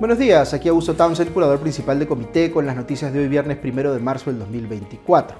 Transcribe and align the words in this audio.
Buenos 0.00 0.16
días, 0.16 0.54
aquí 0.54 0.66
Augusto 0.66 0.94
Townsend, 0.94 1.30
curador 1.30 1.60
principal 1.60 1.98
de 1.98 2.06
Comité, 2.06 2.50
con 2.50 2.64
las 2.64 2.74
noticias 2.74 3.12
de 3.12 3.18
hoy 3.18 3.28
viernes 3.28 3.58
1 3.62 3.92
de 3.92 4.00
marzo 4.00 4.30
del 4.30 4.38
2024. 4.38 5.36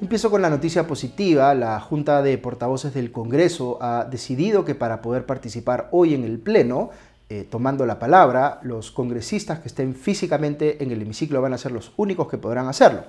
Empiezo 0.00 0.32
con 0.32 0.42
la 0.42 0.50
noticia 0.50 0.84
positiva. 0.84 1.54
La 1.54 1.78
Junta 1.78 2.20
de 2.20 2.36
Portavoces 2.36 2.92
del 2.92 3.12
Congreso 3.12 3.78
ha 3.80 4.04
decidido 4.04 4.64
que 4.64 4.74
para 4.74 5.00
poder 5.00 5.26
participar 5.26 5.90
hoy 5.92 6.12
en 6.12 6.24
el 6.24 6.40
Pleno, 6.40 6.90
eh, 7.28 7.46
tomando 7.48 7.86
la 7.86 8.00
palabra, 8.00 8.58
los 8.64 8.90
congresistas 8.90 9.60
que 9.60 9.68
estén 9.68 9.94
físicamente 9.94 10.82
en 10.82 10.90
el 10.90 11.00
hemiciclo 11.00 11.40
van 11.40 11.52
a 11.52 11.58
ser 11.58 11.70
los 11.70 11.92
únicos 11.96 12.26
que 12.26 12.36
podrán 12.36 12.66
hacerlo. 12.66 13.04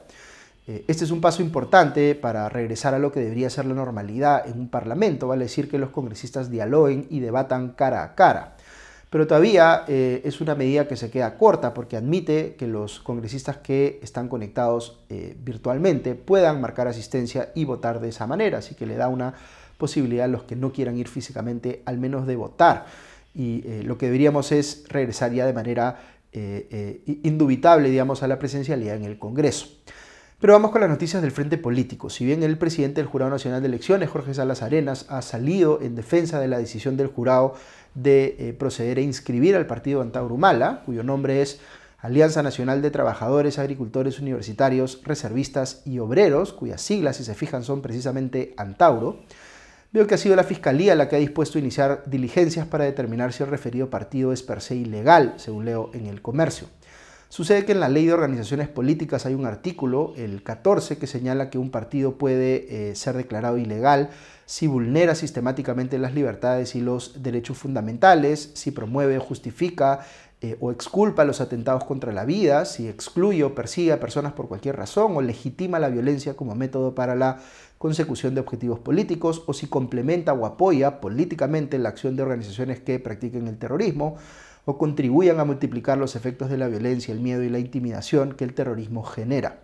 Eh, 0.67 0.85
este 0.87 1.03
es 1.03 1.09
un 1.09 1.19
paso 1.19 1.41
importante 1.41 2.13
para 2.13 2.47
regresar 2.47 2.93
a 2.93 2.99
lo 2.99 3.11
que 3.11 3.21
debería 3.21 3.49
ser 3.49 3.65
la 3.65 3.73
normalidad 3.73 4.47
en 4.47 4.59
un 4.59 4.69
parlamento, 4.69 5.27
vale 5.27 5.45
decir 5.45 5.67
que 5.67 5.79
los 5.79 5.89
congresistas 5.89 6.51
dialoguen 6.51 7.07
y 7.09 7.21
debatan 7.21 7.69
cara 7.69 8.03
a 8.03 8.13
cara 8.13 8.54
pero 9.15 9.27
todavía 9.27 9.85
eh, 9.87 10.23
es 10.25 10.41
una 10.41 10.55
medida 10.55 10.89
que 10.89 10.97
se 10.97 11.09
queda 11.09 11.37
corta 11.37 11.73
porque 11.73 11.95
admite 11.95 12.55
que 12.55 12.67
los 12.67 12.99
congresistas 12.99 13.55
que 13.55 13.97
están 14.03 14.27
conectados 14.27 14.99
eh, 15.07 15.37
virtualmente 15.41 16.15
puedan 16.15 16.59
marcar 16.59 16.89
asistencia 16.89 17.53
y 17.55 17.63
votar 17.63 18.01
de 18.01 18.09
esa 18.09 18.27
manera, 18.27 18.57
así 18.57 18.75
que 18.75 18.85
le 18.85 18.97
da 18.97 19.07
una 19.07 19.33
posibilidad 19.77 20.25
a 20.25 20.27
los 20.27 20.43
que 20.43 20.57
no 20.57 20.73
quieran 20.73 20.97
ir 20.97 21.07
físicamente 21.07 21.81
al 21.85 21.97
menos 21.97 22.27
de 22.27 22.35
votar. 22.35 22.87
Y 23.33 23.63
eh, 23.65 23.83
lo 23.85 23.97
que 23.97 24.07
deberíamos 24.07 24.51
es 24.51 24.83
regresar 24.89 25.31
ya 25.31 25.45
de 25.45 25.53
manera 25.53 25.97
indubitable, 26.33 27.89
digamos, 27.89 28.21
a 28.21 28.27
la 28.27 28.37
presencialidad 28.37 28.97
en 28.97 29.05
el 29.05 29.17
Congreso. 29.17 29.67
Pero 30.41 30.51
vamos 30.51 30.71
con 30.71 30.81
las 30.81 30.89
noticias 30.89 31.21
del 31.21 31.31
frente 31.31 31.57
político. 31.57 32.09
Si 32.09 32.25
bien 32.25 32.43
el 32.43 32.57
presidente 32.57 32.99
del 32.99 33.09
Jurado 33.09 33.31
Nacional 33.31 33.61
de 33.61 33.67
Elecciones, 33.69 34.09
Jorge 34.09 34.33
Salas 34.33 34.61
Arenas, 34.61 35.05
ha 35.07 35.21
salido 35.21 35.79
en 35.81 35.95
defensa 35.95 36.41
de 36.41 36.49
la 36.49 36.57
decisión 36.57 36.97
del 36.97 37.07
jurado 37.07 37.55
de 37.95 38.35
eh, 38.37 38.53
proceder 38.53 38.99
a 38.99 39.01
inscribir 39.01 39.55
al 39.55 39.65
partido 39.65 40.01
Antaurumala, 40.01 40.83
cuyo 40.85 41.03
nombre 41.03 41.41
es 41.41 41.59
Alianza 41.97 42.43
Nacional 42.43 42.81
de 42.81 42.91
Trabajadores, 42.91 43.57
Agricultores 43.57 44.19
Universitarios, 44.19 45.01
Reservistas 45.03 45.81
y 45.85 45.97
Obreros, 45.97 46.53
cuyas 46.53 46.81
siglas, 46.81 47.17
si 47.17 47.23
se 47.23 47.33
fijan, 47.33 47.63
son 47.63 47.81
precisamente 47.81 48.53
Antauro, 48.57 49.21
veo 49.91 50.05
que 50.05 50.15
ha 50.15 50.19
sido 50.19 50.35
la 50.35 50.43
Fiscalía 50.43 50.93
la 50.93 51.09
que 51.09 51.15
ha 51.15 51.19
dispuesto 51.19 51.57
a 51.57 51.61
iniciar 51.61 52.03
diligencias 52.05 52.67
para 52.67 52.83
determinar 52.83 53.33
si 53.33 53.41
el 53.41 53.49
referido 53.49 53.89
partido 53.89 54.33
es 54.33 54.43
per 54.43 54.61
se 54.61 54.75
ilegal, 54.75 55.33
según 55.37 55.65
leo 55.65 55.89
en 55.93 56.05
el 56.05 56.21
comercio. 56.21 56.67
Sucede 57.29 57.65
que 57.65 57.71
en 57.71 57.79
la 57.79 57.89
ley 57.89 58.05
de 58.05 58.13
organizaciones 58.13 58.67
políticas 58.67 59.25
hay 59.25 59.33
un 59.33 59.45
artículo, 59.45 60.13
el 60.15 60.43
14, 60.43 60.97
que 60.97 61.07
señala 61.07 61.49
que 61.49 61.57
un 61.57 61.71
partido 61.71 62.17
puede 62.17 62.89
eh, 62.91 62.95
ser 62.95 63.17
declarado 63.17 63.57
ilegal 63.57 64.09
si 64.45 64.67
vulnera 64.67 65.15
sistemáticamente 65.15 65.97
las 65.97 66.13
libertades 66.13 66.75
y 66.75 66.81
los 66.81 67.23
derechos 67.23 67.57
fundamentales, 67.57 68.51
si 68.53 68.71
promueve, 68.71 69.17
justifica 69.17 70.01
eh, 70.41 70.55
o 70.59 70.71
exculpa 70.71 71.25
los 71.25 71.41
atentados 71.41 71.83
contra 71.85 72.11
la 72.11 72.25
vida, 72.25 72.65
si 72.65 72.87
excluye 72.87 73.43
o 73.43 73.55
persigue 73.55 73.91
a 73.91 73.99
personas 73.99 74.33
por 74.33 74.47
cualquier 74.47 74.75
razón 74.75 75.17
o 75.17 75.21
legitima 75.21 75.79
la 75.79 75.89
violencia 75.89 76.35
como 76.35 76.53
método 76.53 76.93
para 76.93 77.15
la 77.15 77.39
consecución 77.79 78.35
de 78.35 78.41
objetivos 78.41 78.79
políticos 78.79 79.43
o 79.47 79.53
si 79.53 79.65
complementa 79.67 80.33
o 80.33 80.45
apoya 80.45 81.01
políticamente 81.01 81.79
la 81.79 81.89
acción 81.89 82.15
de 82.15 82.23
organizaciones 82.23 82.79
que 82.79 82.99
practiquen 82.99 83.47
el 83.47 83.57
terrorismo 83.57 84.17
o 84.65 84.77
contribuyan 84.77 85.39
a 85.39 85.45
multiplicar 85.45 85.97
los 85.97 86.15
efectos 86.15 86.49
de 86.49 86.57
la 86.57 86.67
violencia, 86.67 87.13
el 87.13 87.19
miedo 87.19 87.43
y 87.43 87.49
la 87.49 87.59
intimidación 87.59 88.33
que 88.33 88.43
el 88.43 88.53
terrorismo 88.53 89.03
genera. 89.03 89.61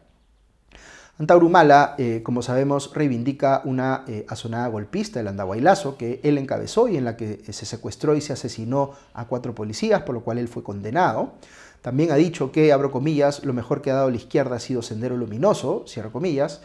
Antaurumala, 1.22 1.94
eh, 2.00 2.22
como 2.24 2.42
sabemos, 2.42 2.92
reivindica 2.96 3.62
una 3.66 4.06
eh, 4.08 4.26
azonada 4.28 4.68
golpista, 4.70 5.20
el 5.20 5.28
Andahuaylazo, 5.28 5.96
que 5.96 6.20
él 6.24 6.40
encabezó 6.40 6.88
y 6.88 6.98
en 6.98 7.06
la 7.06 7.16
que 7.16 7.44
se 7.52 7.66
secuestró 7.67 8.16
y 8.16 8.22
se 8.22 8.34
asesinó 8.34 8.94
a 9.14 9.26
cuatro 9.26 9.54
policías, 9.54 10.02
por 10.02 10.16
lo 10.16 10.22
cual 10.22 10.40
él 10.40 10.48
fue 10.48 10.64
condenado. 10.64 11.34
También 11.82 12.11
ha 12.11 12.16
dicho 12.16 12.52
que, 12.52 12.72
abro 12.72 12.92
comillas, 12.92 13.44
lo 13.44 13.54
mejor 13.54 13.84
que 13.84 13.92
ha 13.92 13.95
dado 13.95 14.10
la 14.10 14.16
izquierda 14.16 14.56
ha 14.56 14.60
sido 14.60 14.82
Sendero 14.82 15.16
Luminoso, 15.16 15.86
cierro 15.88 16.11
comillas. 16.11 16.61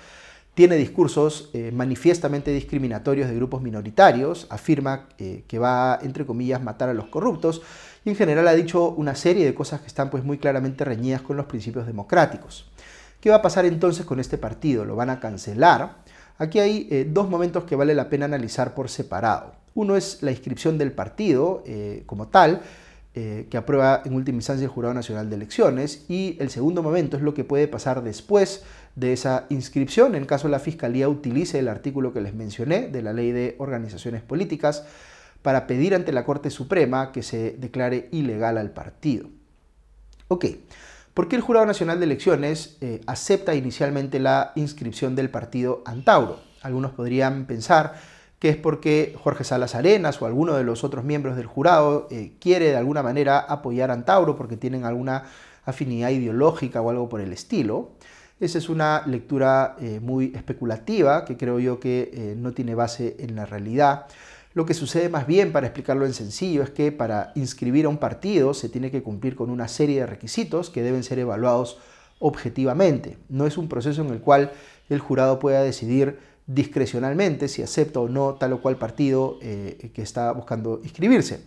Tiene 0.55 0.77
discursos 0.77 1.51
eh, 1.53 1.71
manifiestamente 1.71 2.51
discriminatorios 2.51 3.29
de 3.29 3.35
grupos 3.35 3.61
minoritarios, 3.61 4.47
afirma 4.49 5.07
que 5.19 5.59
va, 5.59 5.99
entre 6.01 6.25
comillas, 6.25 6.63
matar 6.63 6.89
a 6.89 6.95
los 6.95 7.09
corruptos 7.09 7.61
y 8.07 8.11
en 8.11 8.15
general 8.15 8.47
ha 8.47 8.55
dicho 8.55 8.91
una 8.91 9.17
serie 9.17 9.45
de 9.45 9.53
cosas 9.53 9.81
que 9.81 9.89
están 9.89 10.11
pues 10.11 10.23
muy 10.23 10.39
claramente 10.39 10.85
reñidas 10.85 11.23
con 11.23 11.37
los 11.37 11.47
principios 11.47 11.89
democráticos. 11.89 12.71
¿Qué 13.21 13.31
va 13.31 13.37
a 13.37 13.43
pasar 13.43 13.67
entonces 13.67 14.07
con 14.07 14.21
este 14.21 14.39
partido? 14.39 14.85
¿Lo 14.85 14.95
van 14.95 15.11
a 15.11 15.19
cancelar? 15.19 15.97
Aquí 16.39 16.61
hay 16.61 16.87
eh, 16.93 17.05
dos 17.11 17.29
momentos 17.29 17.65
que 17.65 17.75
vale 17.75 17.97
la 17.97 18.09
pena 18.09 18.27
analizar 18.27 18.75
por 18.75 18.89
separado. 18.91 19.57
Uno 19.75 19.97
es 19.97 20.23
la 20.23 20.31
inscripción 20.31 20.79
del 20.79 20.93
partido 20.93 21.65
eh, 21.67 22.05
como 22.07 22.29
tal, 22.29 22.61
eh, 23.17 23.49
que 23.51 23.57
aprueba 23.57 24.03
en 24.05 24.15
última 24.15 24.37
instancia 24.37 24.63
el 24.63 24.71
Jurado 24.71 24.95
Nacional 24.95 25.29
de 25.29 25.35
Elecciones, 25.35 26.05
y 26.09 26.37
el 26.39 26.51
segundo 26.51 26.85
momento 26.85 27.17
es 27.17 27.25
lo 27.25 27.35
que 27.35 27.43
puede 27.43 27.67
pasar 27.67 28.05
después 28.05 28.63
de 28.95 29.15
esa 29.15 29.47
inscripción, 29.49 30.15
en 30.15 30.27
caso 30.27 30.47
la 30.47 30.61
Fiscalía 30.61 31.09
utilice 31.09 31.59
el 31.59 31.67
artículo 31.67 32.13
que 32.13 32.21
les 32.21 32.35
mencioné 32.35 32.87
de 32.87 33.03
la 33.03 33.13
Ley 33.13 33.33
de 33.33 33.57
Organizaciones 33.59 34.23
Políticas 34.23 34.85
para 35.47 35.69
pedir 35.69 35.95
ante 35.95 36.11
la 36.11 36.25
Corte 36.25 36.51
Suprema 36.51 37.13
que 37.13 37.23
se 37.23 37.53
declare 37.53 38.09
ilegal 38.11 38.59
al 38.59 38.73
partido. 38.73 39.29
Ok, 40.27 40.45
¿por 41.15 41.29
qué 41.29 41.37
el 41.37 41.43
Jurado 41.43 41.67
Nacional 41.67 42.01
de 42.01 42.07
Elecciones 42.07 42.79
eh, 42.81 43.01
acepta 43.07 43.55
inicialmente 43.55 44.19
la 44.19 44.51
inscripción 44.57 45.15
del 45.15 45.31
partido 45.31 45.85
Antauro? 45.87 46.41
Algunos 46.63 46.91
podrían 46.91 47.47
pensar 47.47 47.95
que 48.41 48.49
es 48.49 48.57
porque 48.57 49.15
Jorge 49.23 49.45
Salas 49.45 49.77
Arenas 49.77 50.21
o 50.21 50.27
alguno 50.27 50.55
de 50.55 50.65
los 50.65 50.83
otros 50.83 51.05
miembros 51.05 51.37
del 51.37 51.47
jurado 51.47 52.09
eh, 52.11 52.33
quiere 52.41 52.71
de 52.71 52.77
alguna 52.77 53.05
manera 53.05 53.39
apoyar 53.39 53.93
a 53.93 53.95
Antauro 53.95 54.35
porque 54.35 54.57
tienen 54.57 54.85
alguna 54.85 55.27
afinidad 55.65 56.11
ideológica 56.11 56.83
o 56.83 56.91
algo 56.91 57.09
por 57.09 57.21
el 57.21 57.33
estilo. 57.33 57.93
Esa 58.41 58.59
es 58.59 58.69
una 58.69 59.05
lectura 59.07 59.77
eh, 59.79 60.01
muy 60.03 60.33
especulativa 60.35 61.25
que 61.25 61.37
creo 61.37 61.61
yo 61.61 61.79
que 61.79 62.35
no 62.37 62.51
tiene 62.51 62.75
base 62.75 63.15
en 63.21 63.37
la 63.37 63.47
realidad. 63.47 64.07
Lo 64.57 64.65
que 64.65 64.73
sucede 64.73 65.11
más 65.11 65.27
bien, 65.27 65.53
para 65.53 65.67
explicarlo 65.67 66.07
en 66.07 66.15
sencillo, 66.15 66.63
es 66.63 66.71
que 66.71 66.91
para 66.91 67.31
inscribir 67.35 67.85
a 67.85 67.91
un 67.91 67.99
partido 67.99 68.55
se 68.55 68.71
tiene 68.71 68.91
que 68.91 69.03
cumplir 69.03 69.37
con 69.37 69.51
una 69.51 69.69
serie 69.69 70.01
de 70.01 70.07
requisitos 70.07 70.71
que 70.71 70.83
deben 70.83 71.03
ser 71.03 71.19
evaluados 71.19 71.77
objetivamente. 72.21 73.19
No 73.29 73.47
es 73.47 73.59
un 73.59 73.69
proceso 73.69 74.01
en 74.01 74.09
el 74.09 74.21
cual 74.21 74.53
el 74.89 74.99
jurado 74.99 75.39
pueda 75.39 75.63
decidir 75.63 76.19
discrecionalmente 76.47 77.49
si 77.49 77.61
acepta 77.61 78.01
o 78.01 78.09
no 78.09 78.37
tal 78.37 78.55
o 78.55 78.63
cual 78.63 78.79
partido 78.79 79.37
eh, 79.43 79.91
que 79.93 80.01
está 80.01 80.33
buscando 80.33 80.81
inscribirse. 80.83 81.41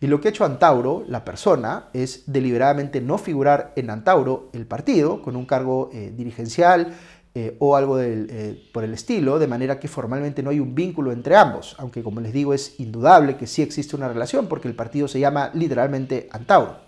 Y 0.00 0.08
lo 0.08 0.20
que 0.20 0.26
ha 0.26 0.30
hecho 0.30 0.44
Antauro, 0.44 1.04
la 1.06 1.24
persona, 1.24 1.90
es 1.92 2.24
deliberadamente 2.26 3.00
no 3.00 3.18
figurar 3.18 3.72
en 3.76 3.88
Antauro 3.88 4.48
el 4.52 4.66
partido 4.66 5.22
con 5.22 5.36
un 5.36 5.46
cargo 5.46 5.90
eh, 5.92 6.12
dirigencial 6.16 6.92
eh, 7.34 7.56
o 7.58 7.76
algo 7.76 8.00
eh, 8.00 8.68
por 8.72 8.84
el 8.84 8.94
estilo, 8.94 9.38
de 9.38 9.46
manera 9.46 9.78
que 9.78 9.86
formalmente 9.86 10.42
no 10.42 10.50
hay 10.50 10.60
un 10.60 10.74
vínculo 10.74 11.12
entre 11.12 11.36
ambos, 11.36 11.76
aunque 11.78 12.02
como 12.02 12.20
les 12.20 12.32
digo 12.32 12.54
es 12.54 12.80
indudable 12.80 13.36
que 13.36 13.46
sí 13.46 13.62
existe 13.62 13.94
una 13.94 14.08
relación 14.08 14.46
porque 14.46 14.68
el 14.68 14.74
partido 14.74 15.08
se 15.08 15.20
llama 15.20 15.50
literalmente 15.54 16.28
Antauro. 16.32 16.78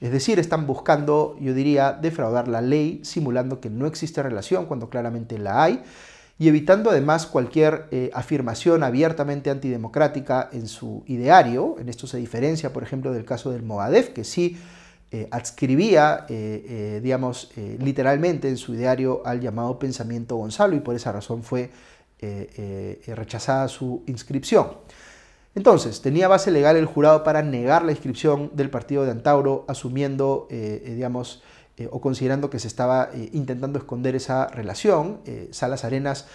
Es 0.00 0.12
decir, 0.12 0.38
están 0.38 0.66
buscando, 0.66 1.36
yo 1.40 1.54
diría, 1.54 1.92
defraudar 1.92 2.48
la 2.48 2.60
ley, 2.60 3.00
simulando 3.02 3.60
que 3.60 3.70
no 3.70 3.86
existe 3.86 4.22
relación 4.22 4.66
cuando 4.66 4.90
claramente 4.90 5.38
la 5.38 5.62
hay, 5.62 5.82
y 6.38 6.48
evitando 6.48 6.90
además 6.90 7.26
cualquier 7.26 7.86
eh, 7.90 8.10
afirmación 8.12 8.82
abiertamente 8.82 9.48
antidemocrática 9.48 10.50
en 10.52 10.68
su 10.68 11.02
ideario. 11.06 11.76
En 11.78 11.88
esto 11.88 12.06
se 12.06 12.18
diferencia, 12.18 12.74
por 12.74 12.82
ejemplo, 12.82 13.12
del 13.12 13.24
caso 13.24 13.50
del 13.50 13.62
Movadef, 13.62 14.10
que 14.10 14.24
sí 14.24 14.58
eh, 15.12 15.28
adscribía, 15.30 16.26
eh, 16.28 16.66
eh, 16.68 17.00
digamos, 17.00 17.52
literalmente 17.78 18.48
en 18.48 18.56
su 18.56 18.72
diario 18.72 19.22
al 19.24 19.40
llamado 19.40 19.78
pensamiento 19.78 20.34
Gonzalo 20.34 20.74
y 20.74 20.80
por 20.80 20.96
esa 20.96 21.12
razón 21.12 21.44
fue 21.44 21.70
rechazada 23.06 23.68
su 23.68 24.02
inscripción. 24.06 24.68
Entonces, 25.54 26.02
tenía 26.02 26.28
base 26.28 26.50
legal 26.50 26.76
el 26.76 26.86
jurado 26.86 27.22
para 27.22 27.42
negar 27.42 27.84
la 27.84 27.92
inscripción 27.92 28.50
del 28.54 28.68
partido 28.68 29.04
de 29.04 29.12
Antauro, 29.12 29.64
asumiendo, 29.68 30.48
digamos, 30.50 31.42
o 31.90 32.00
considerando 32.00 32.50
que 32.50 32.58
se 32.58 32.68
estaba 32.68 33.10
intentando 33.32 33.78
esconder 33.78 34.16
esa 34.16 34.48
relación. 34.48 35.20
Salas 35.50 35.84
Arenas 35.84 36.26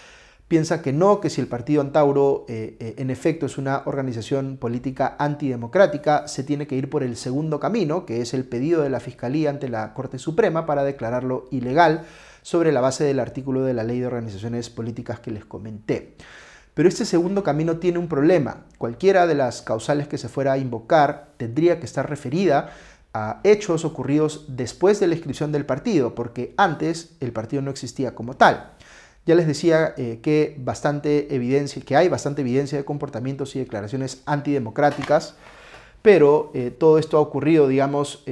piensa 0.52 0.82
que 0.82 0.92
no, 0.92 1.22
que 1.22 1.30
si 1.30 1.40
el 1.40 1.48
partido 1.48 1.80
Antauro 1.80 2.44
eh, 2.50 2.76
eh, 2.82 2.96
en 2.98 3.10
efecto 3.10 3.46
es 3.46 3.58
una 3.58 3.84
organización 3.86 4.58
política 4.58 5.16
antidemocrática, 5.18 6.28
se 6.28 6.44
tiene 6.44 6.68
que 6.68 6.76
ir 6.76 6.90
por 6.90 7.04
el 7.04 7.16
segundo 7.16 7.58
camino, 7.58 8.06
que 8.06 8.20
es 8.20 8.34
el 8.34 8.44
pedido 8.44 8.82
de 8.82 8.90
la 8.90 9.00
Fiscalía 9.00 9.50
ante 9.50 9.70
la 9.70 9.94
Corte 9.94 10.20
Suprema 10.20 10.66
para 10.66 10.84
declararlo 10.84 11.48
ilegal 11.52 12.04
sobre 12.42 12.74
la 12.74 12.82
base 12.82 13.06
del 13.06 13.22
artículo 13.22 13.64
de 13.64 13.74
la 13.74 13.86
Ley 13.86 14.02
de 14.02 14.08
Organizaciones 14.08 14.70
Políticas 14.70 15.22
que 15.22 15.32
les 15.32 15.46
comenté. 15.46 16.18
Pero 16.74 16.90
este 16.90 17.06
segundo 17.06 17.44
camino 17.44 17.78
tiene 17.78 18.00
un 18.00 18.10
problema. 18.10 18.66
Cualquiera 18.78 19.28
de 19.28 19.36
las 19.36 19.62
causales 19.62 20.10
que 20.10 20.18
se 20.18 20.28
fuera 20.28 20.52
a 20.52 20.58
invocar 20.58 21.30
tendría 21.38 21.80
que 21.80 21.86
estar 21.86 22.10
referida 22.10 22.74
a 23.14 23.40
hechos 23.46 23.86
ocurridos 23.86 24.48
después 24.50 25.00
de 25.00 25.08
la 25.08 25.16
inscripción 25.16 25.54
del 25.54 25.66
partido, 25.66 26.14
porque 26.14 26.54
antes 26.58 27.16
el 27.22 27.32
partido 27.32 27.62
no 27.62 27.72
existía 27.72 28.16
como 28.16 28.36
tal. 28.36 28.74
Ya 29.26 29.36
les 29.36 29.48
decía 29.48 29.94
eh, 29.98 30.20
que, 30.22 30.56
bastante 30.60 31.34
evidencia, 31.36 31.82
que 31.82 31.96
hay 31.96 32.10
bastante 32.10 32.42
evidencia 32.42 32.78
de 32.78 32.86
comportamientos 32.86 33.56
y 33.56 33.60
declaraciones 33.60 34.24
antidemocráticas, 34.26 35.36
pero 36.02 36.52
todo 36.80 36.98
esto 36.98 37.18
ha 37.18 37.20
ocurrido, 37.20 37.68
digamos, 37.68 38.26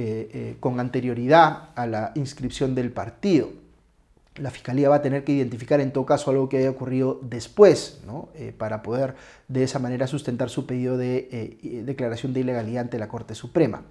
con 0.58 0.80
anterioridad 0.80 1.68
a 1.76 1.86
la 1.86 2.10
inscripción 2.16 2.74
del 2.74 2.90
partido 2.90 3.50
la 4.40 4.50
Fiscalía 4.50 4.88
va 4.88 4.96
a 4.96 5.02
tener 5.02 5.24
que 5.24 5.32
identificar 5.32 5.80
en 5.80 5.92
todo 5.92 6.06
caso 6.06 6.30
algo 6.30 6.48
que 6.48 6.58
haya 6.58 6.70
ocurrido 6.70 7.18
después, 7.22 8.00
eh, 8.34 8.54
para 8.56 8.82
poder 8.82 9.14
de 9.48 9.62
esa 9.62 9.78
manera 9.78 10.06
sustentar 10.06 10.50
su 10.50 10.66
pedido 10.66 10.96
de 10.96 11.28
eh, 11.30 11.82
declaración 11.84 12.32
de 12.32 12.40
ilegalidad 12.40 12.82
ante 12.82 12.98
la 12.98 13.08
Corte 13.08 13.34
Suprema. 13.34 13.82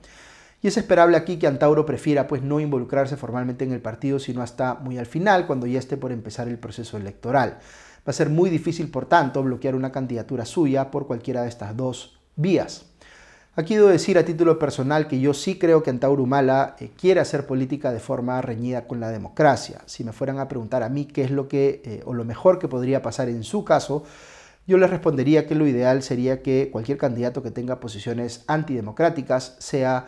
Y 0.62 0.68
es 0.68 0.78
esperable 0.78 1.16
aquí 1.16 1.38
que 1.38 1.48
Antauro 1.48 1.86
prefiera 1.86 2.28
pues, 2.28 2.42
no 2.42 2.60
involucrarse 2.60 3.16
formalmente 3.16 3.64
en 3.64 3.72
el 3.72 3.82
partido, 3.82 4.20
sino 4.20 4.42
hasta 4.42 4.76
muy 4.76 4.98
al 4.98 5.06
final, 5.06 5.48
cuando 5.48 5.68
ya 5.68 5.80
esté 5.80 5.96
por 5.96 6.12
empezar 6.12 6.48
el 6.48 6.58
proceso 6.58 6.98
electoral. 6.98 7.60
Va 8.00 8.12
a 8.12 8.14
ser 8.14 8.30
muy 8.30 8.50
difícil, 8.50 8.90
por 8.90 9.06
tanto, 9.06 9.42
bloquear 9.44 9.76
una 9.76 9.92
candidatura 9.92 10.46
suya 10.46 10.92
por 10.92 11.08
cualquiera 11.08 11.44
de 11.44 11.50
estas 11.50 11.78
dos 11.78 12.20
vías. 12.36 12.86
Aquí 13.56 13.76
debo 13.76 13.90
decir 13.90 14.18
a 14.18 14.24
título 14.24 14.58
personal 14.58 15.08
que 15.08 15.20
yo 15.20 15.34
sí 15.34 15.58
creo 15.58 15.84
que 15.84 15.90
Antauro 15.90 16.24
Humala 16.24 16.76
eh, 16.80 16.92
quiere 16.98 17.20
hacer 17.20 17.46
política 17.46 17.92
de 17.92 18.00
forma 18.00 18.42
reñida 18.42 18.88
con 18.88 19.00
la 19.00 19.10
democracia. 19.10 19.82
Si 19.86 20.04
me 20.04 20.14
fueran 20.14 20.40
a 20.40 20.48
preguntar 20.48 20.84
a 20.84 20.90
mí 20.90 21.06
qué 21.06 21.24
es 21.24 21.32
lo 21.32 21.48
que 21.48 21.82
eh, 21.84 22.02
o 22.06 22.14
lo 22.14 22.24
mejor 22.24 22.60
que 22.60 22.70
podría 22.70 23.02
pasar 23.02 23.28
en 23.28 23.44
su 23.44 23.66
caso, 23.66 24.04
yo 24.66 24.78
les 24.78 24.90
respondería 24.90 25.46
que 25.46 25.56
lo 25.56 25.68
ideal 25.68 26.04
sería 26.04 26.42
que 26.42 26.70
cualquier 26.72 26.98
candidato 26.98 27.44
que 27.44 27.52
tenga 27.52 27.80
posiciones 27.80 28.44
antidemocráticas 28.48 29.58
sea 29.60 30.06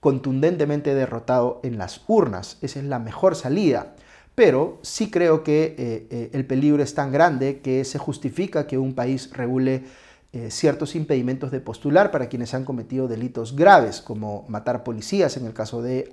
contundentemente 0.00 0.94
derrotado 0.94 1.60
en 1.62 1.78
las 1.78 2.02
urnas. 2.06 2.58
Esa 2.62 2.78
es 2.78 2.84
la 2.84 2.98
mejor 2.98 3.36
salida. 3.36 3.94
Pero 4.34 4.78
sí 4.82 5.10
creo 5.10 5.42
que 5.42 5.74
eh, 5.78 6.30
el 6.32 6.46
peligro 6.46 6.82
es 6.82 6.94
tan 6.94 7.10
grande 7.10 7.60
que 7.60 7.84
se 7.84 7.98
justifica 7.98 8.66
que 8.66 8.78
un 8.78 8.94
país 8.94 9.30
regule 9.32 9.84
eh, 10.30 10.50
ciertos 10.50 10.94
impedimentos 10.94 11.50
de 11.50 11.60
postular 11.60 12.10
para 12.10 12.28
quienes 12.28 12.52
han 12.52 12.66
cometido 12.66 13.08
delitos 13.08 13.56
graves, 13.56 14.02
como 14.02 14.44
matar 14.48 14.84
policías 14.84 15.38
en 15.38 15.46
el 15.46 15.54
caso 15.54 15.80
de. 15.80 16.10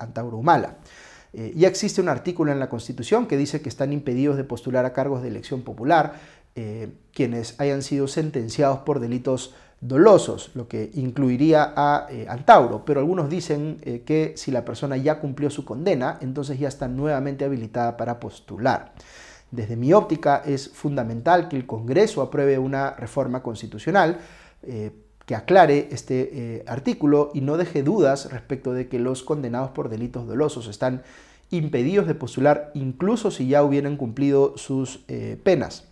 Eh, 1.34 1.52
ya 1.54 1.68
existe 1.68 2.00
un 2.00 2.08
artículo 2.08 2.54
en 2.54 2.60
la 2.60 2.70
Constitución 2.70 3.28
que 3.28 3.36
dice 3.36 3.62
que 3.62 3.68
están 3.68 3.92
impedidos 3.92 4.38
de 4.38 4.46
postular 4.46 4.86
a 4.86 4.94
cargos 4.94 5.22
de 5.22 5.28
elección 5.28 5.64
popular 5.64 6.14
eh, 6.56 6.94
quienes 7.14 7.60
hayan 7.60 7.82
sido 7.82 8.08
sentenciados 8.08 8.80
por 8.80 9.02
delitos 9.02 9.54
dolosos, 9.88 10.52
lo 10.56 10.68
que 10.68 10.92
incluiría 10.96 11.74
a 11.76 12.08
Antauro, 12.28 12.84
pero 12.86 13.00
algunos 13.00 13.30
dicen 13.30 13.80
que 14.06 14.34
si 14.36 14.52
la 14.52 14.66
persona 14.66 14.98
ya 14.98 15.20
cumplió 15.20 15.50
su 15.50 15.66
condena, 15.66 16.18
entonces 16.22 16.60
ya 16.60 16.68
está 16.68 16.88
nuevamente 16.88 17.46
habilitada 17.46 17.98
para 17.98 18.20
postular. 18.20 18.94
Desde 19.52 19.76
mi 19.76 19.94
óptica 19.94 20.42
es 20.46 20.70
fundamental 20.70 21.48
que 21.48 21.56
el 21.56 21.66
Congreso 21.66 22.22
apruebe 22.22 22.58
una 22.58 22.92
reforma 22.92 23.42
constitucional 23.42 24.20
eh, 24.64 24.92
que 25.26 25.36
aclare 25.36 25.88
este 25.92 26.30
eh, 26.34 26.64
artículo 26.68 27.32
y 27.34 27.42
no 27.42 27.58
deje 27.58 27.82
dudas 27.82 28.32
respecto 28.32 28.74
de 28.74 28.88
que 28.88 29.00
los 29.00 29.24
condenados 29.24 29.72
por 29.72 29.90
delitos 29.90 30.28
dolosos 30.28 30.68
están 30.68 31.04
impedidos 31.52 32.06
de 32.06 32.16
postular 32.16 32.72
incluso 32.74 33.32
si 33.32 33.48
ya 33.48 33.64
hubieran 33.64 33.98
cumplido 33.98 34.58
sus 34.58 35.04
eh, 35.08 35.40
penas. 35.44 35.88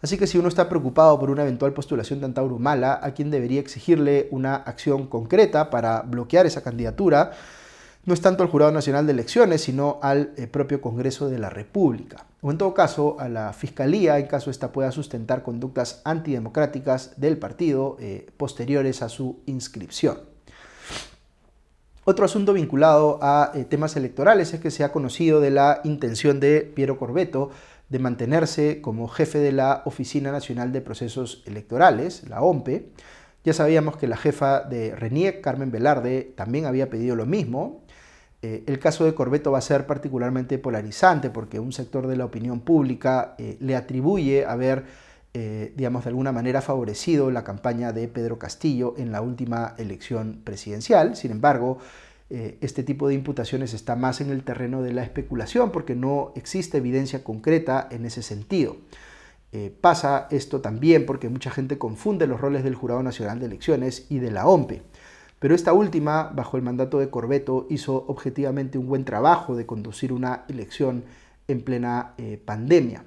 Así 0.00 0.16
que 0.16 0.26
si 0.26 0.38
uno 0.38 0.48
está 0.48 0.68
preocupado 0.68 1.18
por 1.18 1.30
una 1.30 1.42
eventual 1.42 1.72
postulación 1.72 2.20
de 2.20 2.26
Antauro 2.26 2.58
Mala, 2.58 3.00
a 3.02 3.12
quien 3.12 3.30
debería 3.30 3.60
exigirle 3.60 4.28
una 4.30 4.54
acción 4.54 5.06
concreta 5.06 5.70
para 5.70 6.02
bloquear 6.02 6.46
esa 6.46 6.62
candidatura, 6.62 7.32
no 8.04 8.14
es 8.14 8.20
tanto 8.20 8.42
al 8.42 8.48
Jurado 8.48 8.72
Nacional 8.72 9.06
de 9.06 9.12
Elecciones, 9.12 9.60
sino 9.60 9.98
al 10.02 10.32
eh, 10.36 10.46
propio 10.46 10.80
Congreso 10.80 11.28
de 11.28 11.38
la 11.38 11.50
República. 11.50 12.24
O 12.40 12.50
en 12.50 12.58
todo 12.58 12.72
caso, 12.72 13.16
a 13.18 13.28
la 13.28 13.52
Fiscalía, 13.52 14.18
en 14.18 14.26
caso 14.28 14.50
esta 14.50 14.72
pueda 14.72 14.92
sustentar 14.92 15.42
conductas 15.42 16.00
antidemocráticas 16.04 17.20
del 17.20 17.36
partido 17.36 17.96
eh, 18.00 18.30
posteriores 18.36 19.02
a 19.02 19.08
su 19.08 19.40
inscripción. 19.46 20.20
Otro 22.04 22.24
asunto 22.24 22.54
vinculado 22.54 23.18
a 23.20 23.52
eh, 23.54 23.64
temas 23.64 23.94
electorales 23.96 24.54
es 24.54 24.60
que 24.60 24.70
se 24.70 24.84
ha 24.84 24.92
conocido 24.92 25.40
de 25.40 25.50
la 25.50 25.82
intención 25.84 26.40
de 26.40 26.62
Piero 26.62 26.98
Corbeto 26.98 27.50
de 27.88 27.98
mantenerse 27.98 28.80
como 28.80 29.08
jefe 29.08 29.38
de 29.38 29.52
la 29.52 29.82
Oficina 29.84 30.32
Nacional 30.32 30.72
de 30.72 30.80
Procesos 30.80 31.42
Electorales, 31.46 32.28
la 32.28 32.42
OMPE. 32.42 32.90
Ya 33.44 33.52
sabíamos 33.52 33.96
que 33.96 34.08
la 34.08 34.16
jefa 34.16 34.60
de 34.60 34.94
RENIEC, 34.94 35.40
Carmen 35.40 35.70
Velarde, 35.70 36.32
también 36.36 36.66
había 36.66 36.90
pedido 36.90 37.16
lo 37.16 37.24
mismo, 37.24 37.82
eh, 38.40 38.62
el 38.66 38.78
caso 38.78 39.04
de 39.04 39.14
Corbeto 39.14 39.50
va 39.50 39.58
a 39.58 39.62
ser 39.62 39.86
particularmente 39.86 40.58
polarizante 40.58 41.28
porque 41.28 41.58
un 41.58 41.72
sector 41.72 42.06
de 42.06 42.16
la 42.16 42.24
opinión 42.24 42.60
pública 42.60 43.34
eh, 43.36 43.56
le 43.60 43.74
atribuye 43.74 44.46
haber, 44.46 44.84
eh, 45.34 45.72
digamos, 45.76 46.04
de 46.04 46.10
alguna 46.10 46.30
manera 46.30 46.60
favorecido 46.60 47.32
la 47.32 47.42
campaña 47.42 47.92
de 47.92 48.06
Pedro 48.06 48.38
Castillo 48.38 48.94
en 48.96 49.10
la 49.10 49.22
última 49.22 49.74
elección 49.78 50.40
presidencial. 50.44 51.16
Sin 51.16 51.32
embargo, 51.32 51.78
este 52.30 52.82
tipo 52.82 53.08
de 53.08 53.14
imputaciones 53.14 53.72
está 53.72 53.96
más 53.96 54.20
en 54.20 54.30
el 54.30 54.44
terreno 54.44 54.82
de 54.82 54.92
la 54.92 55.02
especulación 55.02 55.72
porque 55.72 55.94
no 55.94 56.32
existe 56.36 56.76
evidencia 56.76 57.24
concreta 57.24 57.88
en 57.90 58.04
ese 58.04 58.22
sentido. 58.22 58.76
pasa 59.80 60.28
esto 60.30 60.60
también 60.60 61.06
porque 61.06 61.30
mucha 61.30 61.50
gente 61.50 61.78
confunde 61.78 62.26
los 62.26 62.40
roles 62.40 62.64
del 62.64 62.74
Jurado 62.74 63.02
Nacional 63.02 63.40
de 63.40 63.46
Elecciones 63.46 64.06
y 64.10 64.18
de 64.18 64.30
la 64.30 64.46
OMPE. 64.46 64.82
Pero 65.38 65.54
esta 65.54 65.72
última, 65.72 66.24
bajo 66.34 66.56
el 66.56 66.62
mandato 66.62 66.98
de 66.98 67.10
Corbeto, 67.10 67.66
hizo 67.70 68.04
objetivamente 68.08 68.76
un 68.78 68.88
buen 68.88 69.04
trabajo 69.04 69.54
de 69.54 69.66
conducir 69.66 70.12
una 70.12 70.44
elección 70.48 71.04
en 71.46 71.62
plena 71.62 72.14
eh, 72.18 72.40
pandemia. 72.44 73.04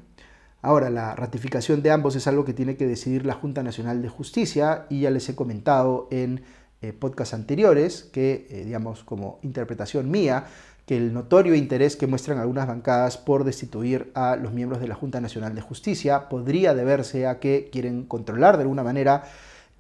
Ahora, 0.62 0.90
la 0.90 1.16
ratificación 1.16 1.82
de 1.82 1.92
ambos 1.92 2.16
es 2.16 2.28
algo 2.28 2.46
que 2.46 2.54
tiene 2.54 2.78
que 2.78 2.88
decidir 2.88 3.26
la 3.26 3.34
Junta 3.34 3.64
Nacional 3.64 4.02
de 4.02 4.10
Justicia 4.10 4.86
y 4.90 5.02
ya 5.02 5.10
les 5.10 5.28
he 5.28 5.36
comentado 5.36 6.08
en 6.12 6.44
eh, 6.82 6.94
podcasts 6.94 7.34
anteriores 7.34 8.10
que, 8.12 8.48
eh, 8.50 8.64
digamos, 8.66 9.04
como 9.04 9.40
interpretación 9.44 10.10
mía, 10.10 10.46
que 10.86 10.98
el 10.98 11.14
notorio 11.14 11.54
interés 11.56 11.96
que 11.96 12.08
muestran 12.08 12.40
algunas 12.40 12.68
bancadas 12.68 13.18
por 13.18 13.44
destituir 13.44 14.12
a 14.16 14.36
los 14.36 14.52
miembros 14.52 14.82
de 14.82 14.88
la 14.88 14.96
Junta 14.96 15.22
Nacional 15.22 15.54
de 15.54 15.62
Justicia 15.62 16.28
podría 16.28 16.74
deberse 16.74 17.28
a 17.28 17.40
que 17.40 17.70
quieren 17.72 18.04
controlar 18.04 18.58
de 18.58 18.64
alguna 18.64 18.84
manera 18.84 19.24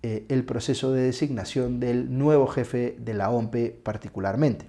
eh, 0.03 0.25
el 0.29 0.43
proceso 0.45 0.93
de 0.93 1.01
designación 1.01 1.79
del 1.79 2.17
nuevo 2.17 2.47
jefe 2.47 2.95
de 2.99 3.13
la 3.13 3.29
OMPE 3.29 3.79
particularmente. 3.83 4.65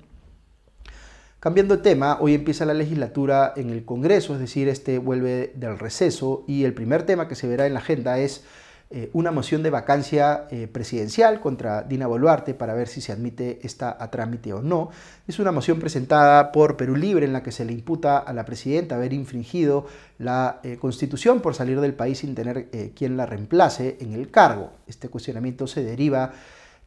Cambiando 1.38 1.76
de 1.76 1.82
tema, 1.82 2.18
hoy 2.20 2.34
empieza 2.34 2.64
la 2.64 2.74
legislatura 2.74 3.52
en 3.56 3.70
el 3.70 3.84
Congreso, 3.84 4.34
es 4.34 4.40
decir, 4.40 4.68
este 4.68 4.98
vuelve 4.98 5.52
del 5.56 5.78
receso 5.78 6.44
y 6.46 6.64
el 6.64 6.72
primer 6.72 7.04
tema 7.04 7.28
que 7.28 7.34
se 7.34 7.48
verá 7.48 7.66
en 7.66 7.74
la 7.74 7.80
agenda 7.80 8.18
es 8.18 8.44
eh, 8.94 9.08
una 9.14 9.30
moción 9.30 9.62
de 9.62 9.70
vacancia 9.70 10.46
eh, 10.50 10.68
presidencial 10.70 11.40
contra 11.40 11.82
Dina 11.82 12.06
Boluarte 12.06 12.52
para 12.52 12.74
ver 12.74 12.88
si 12.88 13.00
se 13.00 13.10
admite 13.10 13.58
esta 13.62 13.96
a 13.98 14.10
trámite 14.10 14.52
o 14.52 14.60
no. 14.60 14.90
Es 15.26 15.38
una 15.38 15.50
moción 15.50 15.80
presentada 15.80 16.52
por 16.52 16.76
Perú 16.76 16.94
Libre 16.94 17.24
en 17.24 17.32
la 17.32 17.42
que 17.42 17.52
se 17.52 17.64
le 17.64 17.72
imputa 17.72 18.18
a 18.18 18.34
la 18.34 18.44
presidenta 18.44 18.96
haber 18.96 19.14
infringido 19.14 19.86
la 20.18 20.60
eh, 20.62 20.76
constitución 20.76 21.40
por 21.40 21.54
salir 21.54 21.80
del 21.80 21.94
país 21.94 22.18
sin 22.18 22.34
tener 22.34 22.68
quien 22.94 23.16
la 23.16 23.24
reemplace 23.24 23.96
en 24.00 24.12
el 24.12 24.30
cargo. 24.30 24.72
Este 24.86 25.08
cuestionamiento 25.08 25.66
se 25.66 25.82
deriva 25.82 26.32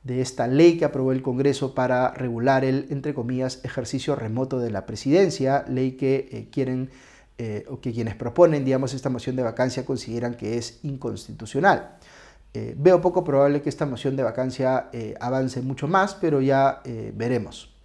de 0.03 0.21
esta 0.21 0.45
ley 0.45 0.77
que 0.77 0.85
aprobó 0.85 1.11
el 1.11 1.23
Congreso 1.23 1.73
para 1.73 2.11
regular 2.11 2.63
el, 2.63 2.85
entre 2.91 3.15
comillas, 3.15 3.61
ejercicio 3.63 4.15
remoto 4.15 4.59
de 4.59 4.69
la 4.69 4.85
presidencia, 4.85 5.65
ley 5.67 5.93
que 5.93 6.49
quieren 6.51 6.91
eh, 7.37 7.65
o 7.69 7.81
que 7.81 7.91
quienes 7.91 8.15
proponen, 8.15 8.63
digamos, 8.63 8.93
esta 8.93 9.09
moción 9.09 9.35
de 9.35 9.43
vacancia 9.43 9.85
consideran 9.85 10.35
que 10.35 10.57
es 10.57 10.79
inconstitucional. 10.83 11.97
Eh, 12.53 12.75
veo 12.77 13.01
poco 13.01 13.25
probable 13.25 13.61
que 13.61 13.67
esta 13.67 13.85
moción 13.85 14.15
de 14.15 14.23
vacancia 14.23 14.89
eh, 14.93 15.15
avance 15.19 15.61
mucho 15.61 15.87
más, 15.87 16.15
pero 16.15 16.39
ya 16.39 16.81
veremos. 17.13 17.75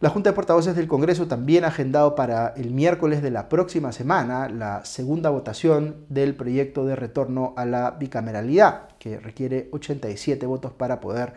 La 0.00 0.10
Junta 0.10 0.30
de 0.30 0.34
Portavoces 0.34 0.76
del 0.76 0.86
Congreso 0.86 1.26
también 1.26 1.64
ha 1.64 1.68
agendado 1.68 2.14
para 2.14 2.54
el 2.56 2.70
miércoles 2.70 3.20
de 3.20 3.32
la 3.32 3.48
próxima 3.48 3.90
semana 3.90 4.48
la 4.48 4.84
segunda 4.84 5.30
votación 5.30 6.04
del 6.08 6.36
proyecto 6.36 6.84
de 6.84 6.94
retorno 6.94 7.52
a 7.56 7.64
la 7.64 7.90
bicameralidad, 7.92 8.90
que 9.00 9.18
requiere 9.18 9.68
87 9.72 10.46
votos 10.46 10.72
para 10.72 11.00
poder 11.00 11.32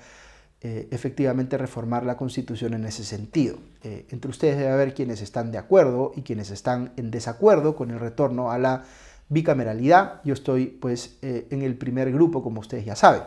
eh, 0.64 0.88
efectivamente 0.92 1.58
reformar 1.58 2.06
la 2.06 2.18
Constitución 2.18 2.76
en 2.76 2.86
ese 2.86 3.04
sentido. 3.04 3.58
Eh, 3.82 4.06
entre 4.12 4.30
ustedes 4.30 4.60
debe 4.60 4.70
haber 4.70 4.94
quienes 4.94 5.20
están 5.24 5.52
de 5.52 5.58
acuerdo 5.58 6.12
y 6.16 6.22
quienes 6.22 6.52
están 6.52 6.94
en 6.98 7.10
desacuerdo 7.10 7.76
con 7.76 7.90
el 7.90 8.00
retorno 8.00 8.52
a 8.52 8.60
la 8.60 8.84
bicameralidad. 9.30 10.22
Yo 10.24 10.36
estoy 10.36 10.68
pues 10.68 11.18
eh, 11.24 11.48
en 11.50 11.64
el 11.64 11.76
primer 11.78 12.12
grupo, 12.12 12.44
como 12.44 12.60
ustedes 12.60 12.86
ya 12.86 12.96
saben. 12.96 13.24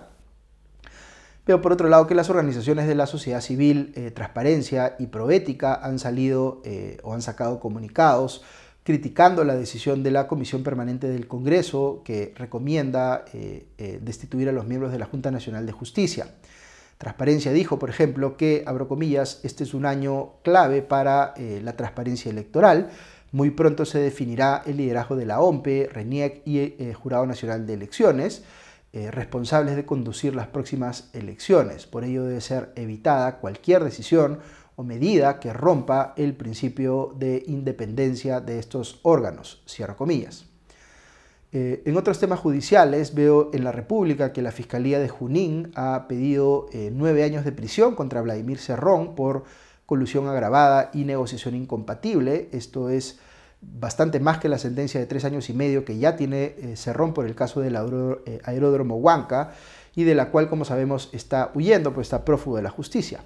Veo 1.44 1.60
por 1.60 1.72
otro 1.72 1.88
lado 1.88 2.06
que 2.06 2.14
las 2.14 2.30
organizaciones 2.30 2.86
de 2.86 2.94
la 2.94 3.08
sociedad 3.08 3.40
civil, 3.40 3.92
Transparencia 4.14 4.94
y 5.00 5.08
Proética 5.08 5.74
han 5.74 5.98
salido 5.98 6.62
o 7.02 7.14
han 7.14 7.20
sacado 7.20 7.58
comunicados 7.58 8.44
criticando 8.84 9.42
la 9.44 9.56
decisión 9.56 10.04
de 10.04 10.12
la 10.12 10.28
Comisión 10.28 10.62
Permanente 10.62 11.08
del 11.08 11.26
Congreso 11.26 12.00
que 12.02 12.32
recomienda 12.36 13.26
destituir 13.76 14.48
a 14.48 14.52
los 14.52 14.66
miembros 14.66 14.90
de 14.90 14.98
la 14.98 15.04
Junta 15.04 15.30
Nacional 15.30 15.66
de 15.66 15.72
Justicia. 15.72 16.28
Transparencia 16.98 17.52
dijo, 17.52 17.78
por 17.78 17.90
ejemplo, 17.90 18.36
que, 18.36 18.62
abro 18.66 18.88
comillas, 18.88 19.40
este 19.42 19.64
es 19.64 19.74
un 19.74 19.84
año 19.86 20.34
clave 20.42 20.82
para 20.82 21.34
eh, 21.36 21.60
la 21.62 21.76
transparencia 21.76 22.30
electoral. 22.30 22.90
Muy 23.32 23.50
pronto 23.50 23.84
se 23.84 23.98
definirá 23.98 24.62
el 24.64 24.76
liderazgo 24.76 25.16
de 25.16 25.26
la 25.26 25.40
OMPE, 25.40 25.90
RENIEC 25.92 26.42
y 26.46 26.58
eh, 26.58 26.94
Jurado 26.94 27.26
Nacional 27.26 27.66
de 27.66 27.74
Elecciones. 27.74 28.44
eh, 28.94 29.10
responsables 29.10 29.74
de 29.74 29.84
conducir 29.84 30.36
las 30.36 30.46
próximas 30.46 31.10
elecciones. 31.14 31.84
Por 31.84 32.04
ello 32.04 32.22
debe 32.26 32.40
ser 32.40 32.70
evitada 32.76 33.40
cualquier 33.40 33.82
decisión 33.82 34.38
o 34.76 34.84
medida 34.84 35.40
que 35.40 35.52
rompa 35.52 36.14
el 36.16 36.36
principio 36.36 37.12
de 37.18 37.42
independencia 37.48 38.40
de 38.40 38.60
estos 38.60 39.00
órganos. 39.02 39.64
Cierro 39.68 39.96
comillas. 39.96 40.46
Eh, 41.56 41.84
en 41.84 41.96
otros 41.96 42.18
temas 42.18 42.40
judiciales 42.40 43.14
veo 43.14 43.50
en 43.54 43.62
la 43.62 43.70
República 43.70 44.32
que 44.32 44.42
la 44.42 44.50
Fiscalía 44.50 44.98
de 44.98 45.08
Junín 45.08 45.70
ha 45.76 46.08
pedido 46.08 46.66
eh, 46.72 46.90
nueve 46.92 47.22
años 47.22 47.44
de 47.44 47.52
prisión 47.52 47.94
contra 47.94 48.20
Vladimir 48.22 48.58
Cerrón 48.58 49.14
por 49.14 49.44
colusión 49.86 50.26
agravada 50.26 50.90
y 50.92 51.04
negociación 51.04 51.54
incompatible. 51.54 52.48
Esto 52.50 52.90
es 52.90 53.20
bastante 53.60 54.18
más 54.18 54.38
que 54.38 54.48
la 54.48 54.58
sentencia 54.58 54.98
de 54.98 55.06
tres 55.06 55.24
años 55.24 55.48
y 55.48 55.52
medio 55.52 55.84
que 55.84 55.96
ya 55.96 56.16
tiene 56.16 56.56
eh, 56.58 56.74
Cerrón 56.74 57.14
por 57.14 57.24
el 57.24 57.36
caso 57.36 57.60
del 57.60 57.76
eh, 57.76 58.40
aeródromo 58.42 58.96
Huanca 58.96 59.52
y 59.94 60.02
de 60.02 60.16
la 60.16 60.32
cual, 60.32 60.48
como 60.48 60.64
sabemos, 60.64 61.08
está 61.12 61.52
huyendo, 61.54 61.94
pues 61.94 62.06
está 62.06 62.24
prófugo 62.24 62.56
de 62.56 62.64
la 62.64 62.70
justicia. 62.70 63.20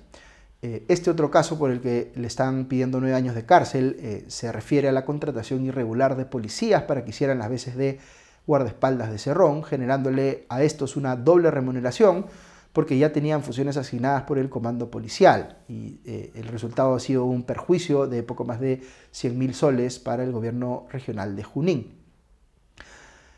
Este 0.61 1.09
otro 1.09 1.31
caso 1.31 1.57
por 1.57 1.71
el 1.71 1.81
que 1.81 2.11
le 2.17 2.27
están 2.27 2.65
pidiendo 2.65 2.99
nueve 2.99 3.15
años 3.15 3.37
de 3.37 3.47
cárcel 3.47 4.25
se 4.27 4.51
refiere 4.51 4.89
a 4.89 4.93
la 4.93 5.05
contratación 5.05 5.65
irregular 5.65 6.17
de 6.17 6.25
policías 6.25 6.83
para 6.83 7.05
que 7.05 7.11
hicieran 7.11 7.39
las 7.39 7.49
veces 7.49 7.77
de 7.77 8.01
guardaespaldas 8.49 9.13
de 9.13 9.19
Cerrón, 9.19 9.63
generándole 9.63 10.47
a 10.49 10.65
estos 10.65 10.97
una 10.97 11.15
doble 11.15 11.53
remuneración 11.53 12.27
porque 12.73 12.99
ya 12.99 13.13
tenían 13.13 13.43
funciones 13.43 13.77
asignadas 13.77 14.23
por 14.23 14.39
el 14.39 14.49
comando 14.49 14.91
policial 14.91 15.59
y 15.69 16.01
eh, 16.05 16.33
el 16.35 16.49
resultado 16.49 16.95
ha 16.95 17.01
sido 17.01 17.25
un 17.25 17.43
perjuicio 17.43 18.07
de 18.07 18.23
poco 18.23 18.45
más 18.45 18.59
de 18.61 18.81
100.000 19.13 19.53
soles 19.53 19.99
para 19.99 20.25
el 20.25 20.33
gobierno 20.33 20.87
regional 20.91 21.37
de 21.37 21.43
Junín. 21.43 21.99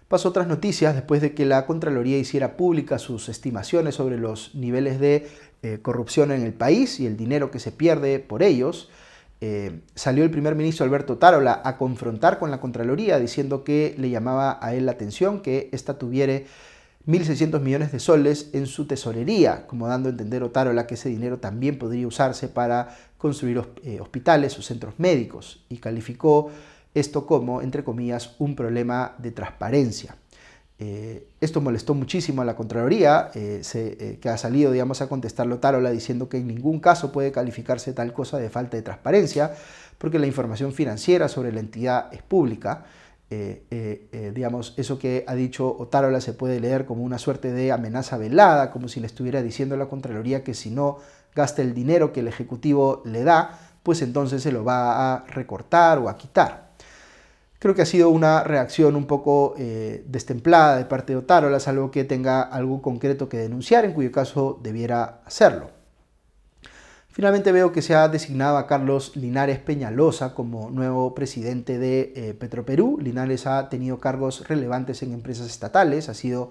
Pasó 0.08 0.28
otras 0.28 0.46
noticias 0.46 0.94
después 0.94 1.20
de 1.20 1.34
que 1.34 1.44
la 1.44 1.66
Contraloría 1.66 2.18
hiciera 2.18 2.56
públicas 2.56 3.02
sus 3.02 3.28
estimaciones 3.28 3.96
sobre 3.96 4.18
los 4.18 4.54
niveles 4.54 5.00
de 5.00 5.28
eh, 5.62 5.78
corrupción 5.82 6.32
en 6.32 6.42
el 6.42 6.52
país 6.52 7.00
y 7.00 7.06
el 7.06 7.16
dinero 7.16 7.50
que 7.50 7.60
se 7.60 7.72
pierde 7.72 8.18
por 8.18 8.42
ellos. 8.42 8.90
Eh, 9.40 9.80
salió 9.94 10.22
el 10.22 10.30
primer 10.30 10.54
ministro 10.54 10.84
Alberto 10.84 11.16
Tarola 11.16 11.62
a 11.64 11.78
confrontar 11.78 12.38
con 12.38 12.50
la 12.50 12.60
Contraloría 12.60 13.18
diciendo 13.18 13.64
que 13.64 13.94
le 13.96 14.10
llamaba 14.10 14.58
a 14.60 14.74
él 14.74 14.84
la 14.86 14.92
atención 14.92 15.40
que 15.40 15.70
ésta 15.72 15.98
tuviera 15.98 16.42
1.600 17.06 17.60
millones 17.60 17.92
de 17.92 17.98
soles 17.98 18.50
en 18.52 18.66
su 18.66 18.86
tesorería, 18.86 19.66
como 19.66 19.88
dando 19.88 20.08
a 20.08 20.12
entender 20.12 20.42
Otárola 20.42 20.86
que 20.86 20.94
ese 20.94 21.08
dinero 21.08 21.38
también 21.38 21.78
podría 21.78 22.06
usarse 22.06 22.48
para 22.48 22.94
construir 23.16 23.62
eh, 23.82 24.00
hospitales 24.00 24.58
o 24.58 24.62
centros 24.62 24.94
médicos, 24.98 25.64
y 25.70 25.78
calificó 25.78 26.50
esto 26.94 27.26
como, 27.26 27.62
entre 27.62 27.84
comillas, 27.84 28.34
un 28.38 28.54
problema 28.54 29.14
de 29.18 29.30
transparencia. 29.30 30.16
Eh, 30.80 31.28
esto 31.40 31.60
molestó 31.60 31.94
muchísimo 31.94 32.42
a 32.42 32.44
la 32.44 32.56
Contraloría, 32.56 33.30
eh, 33.34 34.18
que 34.20 34.28
ha 34.28 34.36
salido, 34.38 34.72
digamos, 34.72 35.02
a 35.02 35.08
contestarlo 35.08 35.58
Tarola 35.58 35.90
diciendo 35.90 36.28
que 36.28 36.38
en 36.38 36.48
ningún 36.48 36.80
caso 36.80 37.12
puede 37.12 37.30
calificarse 37.30 37.92
tal 37.92 38.12
cosa 38.12 38.38
de 38.38 38.48
falta 38.48 38.76
de 38.76 38.82
transparencia, 38.82 39.54
porque 39.98 40.18
la 40.18 40.26
información 40.26 40.72
financiera 40.72 41.28
sobre 41.28 41.52
la 41.52 41.60
entidad 41.60 42.12
es 42.12 42.22
pública. 42.22 42.86
Eh, 43.32 43.62
eh, 43.70 44.08
eh, 44.10 44.32
digamos, 44.34 44.74
eso 44.76 44.98
que 44.98 45.24
ha 45.28 45.36
dicho 45.36 45.76
Otárola 45.78 46.20
se 46.20 46.32
puede 46.32 46.58
leer 46.58 46.84
como 46.84 47.04
una 47.04 47.16
suerte 47.18 47.52
de 47.52 47.70
amenaza 47.70 48.16
velada, 48.16 48.72
como 48.72 48.88
si 48.88 48.98
le 48.98 49.06
estuviera 49.06 49.40
diciendo 49.40 49.76
a 49.76 49.78
la 49.78 49.86
Contraloría 49.86 50.42
que 50.42 50.52
si 50.52 50.70
no 50.70 50.98
gasta 51.34 51.62
el 51.62 51.72
dinero 51.72 52.12
que 52.12 52.20
el 52.20 52.28
Ejecutivo 52.28 53.02
le 53.04 53.22
da, 53.22 53.56
pues 53.84 54.02
entonces 54.02 54.42
se 54.42 54.50
lo 54.50 54.64
va 54.64 55.14
a 55.14 55.24
recortar 55.26 55.98
o 55.98 56.08
a 56.08 56.16
quitar. 56.16 56.69
Creo 57.60 57.76
que 57.76 57.82
ha 57.82 57.86
sido 57.86 58.10
una 58.10 58.42
reacción 58.42 58.96
un 58.96 59.06
poco 59.06 59.54
destemplada 59.56 60.76
de 60.76 60.86
parte 60.86 61.12
de 61.12 61.18
Otárola, 61.18 61.60
salvo 61.60 61.92
que 61.92 62.04
tenga 62.04 62.40
algo 62.40 62.82
concreto 62.82 63.28
que 63.28 63.36
denunciar, 63.36 63.84
en 63.84 63.92
cuyo 63.92 64.10
caso 64.10 64.58
debiera 64.62 65.20
hacerlo. 65.24 65.70
Finalmente 67.12 67.50
veo 67.50 67.72
que 67.72 67.82
se 67.82 67.94
ha 67.94 68.08
designado 68.08 68.56
a 68.56 68.68
Carlos 68.68 69.16
Linares 69.16 69.58
Peñalosa 69.58 70.32
como 70.32 70.70
nuevo 70.70 71.12
presidente 71.12 71.78
de 71.78 72.12
eh, 72.14 72.34
Petroperú. 72.34 72.98
Linares 73.00 73.48
ha 73.48 73.68
tenido 73.68 73.98
cargos 73.98 74.46
relevantes 74.48 75.02
en 75.02 75.12
empresas 75.12 75.48
estatales, 75.48 76.08
ha 76.08 76.14
sido 76.14 76.50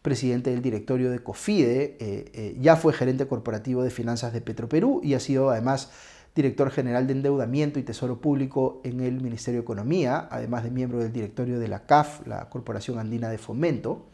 presidente 0.00 0.50
del 0.50 0.62
directorio 0.62 1.10
de 1.10 1.18
COFIDE, 1.18 1.98
eh, 2.00 2.30
eh, 2.32 2.56
ya 2.58 2.76
fue 2.76 2.94
gerente 2.94 3.26
corporativo 3.26 3.82
de 3.82 3.90
finanzas 3.90 4.32
de 4.32 4.40
Petroperú 4.40 5.02
y 5.04 5.12
ha 5.12 5.20
sido 5.20 5.50
además 5.50 5.90
director 6.34 6.70
general 6.70 7.06
de 7.06 7.14
endeudamiento 7.14 7.78
y 7.78 7.82
tesoro 7.82 8.20
público 8.20 8.80
en 8.84 9.00
el 9.00 9.20
Ministerio 9.20 9.60
de 9.60 9.64
Economía, 9.64 10.28
además 10.30 10.64
de 10.64 10.70
miembro 10.70 10.98
del 10.98 11.12
directorio 11.12 11.58
de 11.58 11.68
la 11.68 11.86
CAF, 11.86 12.26
la 12.26 12.48
Corporación 12.48 12.98
Andina 12.98 13.28
de 13.28 13.38
Fomento. 13.38 14.06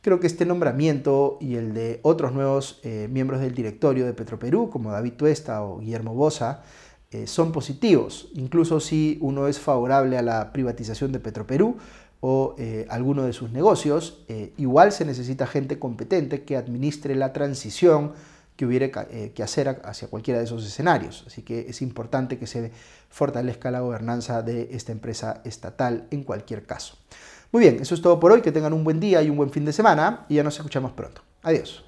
Creo 0.00 0.20
que 0.20 0.28
este 0.28 0.46
nombramiento 0.46 1.38
y 1.40 1.56
el 1.56 1.74
de 1.74 1.98
otros 2.02 2.32
nuevos 2.32 2.78
eh, 2.84 3.08
miembros 3.10 3.40
del 3.40 3.54
directorio 3.54 4.06
de 4.06 4.14
Petroperú, 4.14 4.70
como 4.70 4.92
David 4.92 5.14
Tuesta 5.14 5.62
o 5.62 5.80
Guillermo 5.80 6.14
Bosa, 6.14 6.62
eh, 7.10 7.26
son 7.26 7.52
positivos, 7.52 8.28
incluso 8.34 8.80
si 8.80 9.18
uno 9.20 9.48
es 9.48 9.58
favorable 9.58 10.16
a 10.16 10.22
la 10.22 10.52
privatización 10.52 11.10
de 11.10 11.18
Petroperú 11.18 11.78
o 12.20 12.54
eh, 12.58 12.86
alguno 12.90 13.24
de 13.24 13.32
sus 13.32 13.50
negocios, 13.50 14.24
igual 14.56 14.92
se 14.92 15.04
necesita 15.04 15.46
gente 15.46 15.78
competente 15.78 16.42
que 16.42 16.56
administre 16.56 17.14
la 17.14 17.32
transición 17.32 18.12
que 18.58 18.66
hubiera 18.66 18.90
que 18.90 19.42
hacer 19.44 19.80
hacia 19.84 20.08
cualquiera 20.08 20.40
de 20.40 20.46
esos 20.46 20.66
escenarios. 20.66 21.22
Así 21.28 21.42
que 21.42 21.66
es 21.68 21.80
importante 21.80 22.38
que 22.38 22.48
se 22.48 22.72
fortalezca 23.08 23.70
la 23.70 23.78
gobernanza 23.78 24.42
de 24.42 24.70
esta 24.72 24.90
empresa 24.90 25.42
estatal 25.44 26.08
en 26.10 26.24
cualquier 26.24 26.66
caso. 26.66 26.98
Muy 27.52 27.60
bien, 27.60 27.78
eso 27.80 27.94
es 27.94 28.02
todo 28.02 28.18
por 28.18 28.32
hoy. 28.32 28.42
Que 28.42 28.50
tengan 28.50 28.72
un 28.72 28.82
buen 28.82 28.98
día 28.98 29.22
y 29.22 29.30
un 29.30 29.36
buen 29.36 29.50
fin 29.50 29.64
de 29.64 29.72
semana 29.72 30.26
y 30.28 30.34
ya 30.34 30.42
nos 30.42 30.56
escuchamos 30.56 30.90
pronto. 30.90 31.22
Adiós. 31.42 31.87